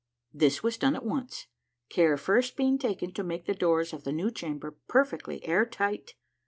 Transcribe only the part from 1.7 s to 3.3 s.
care first being taken to